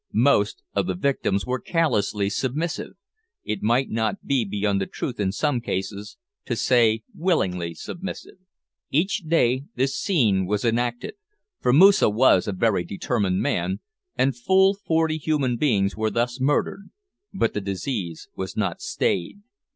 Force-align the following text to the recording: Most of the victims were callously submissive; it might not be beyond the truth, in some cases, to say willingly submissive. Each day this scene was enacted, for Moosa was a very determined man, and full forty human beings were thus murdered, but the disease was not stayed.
Most 0.23 0.63
of 0.73 0.87
the 0.87 0.95
victims 0.95 1.45
were 1.45 1.59
callously 1.59 2.27
submissive; 2.27 2.93
it 3.43 3.61
might 3.61 3.91
not 3.91 4.25
be 4.25 4.43
beyond 4.43 4.81
the 4.81 4.87
truth, 4.87 5.19
in 5.19 5.31
some 5.31 5.61
cases, 5.61 6.17
to 6.45 6.55
say 6.55 7.03
willingly 7.15 7.75
submissive. 7.75 8.39
Each 8.89 9.19
day 9.23 9.65
this 9.75 9.95
scene 9.95 10.47
was 10.47 10.65
enacted, 10.65 11.13
for 11.59 11.71
Moosa 11.71 12.09
was 12.09 12.47
a 12.47 12.51
very 12.51 12.83
determined 12.83 13.43
man, 13.43 13.79
and 14.15 14.35
full 14.35 14.73
forty 14.73 15.19
human 15.19 15.55
beings 15.57 15.95
were 15.95 16.09
thus 16.09 16.41
murdered, 16.41 16.89
but 17.31 17.53
the 17.53 17.61
disease 17.61 18.27
was 18.35 18.57
not 18.57 18.81
stayed. 18.81 19.41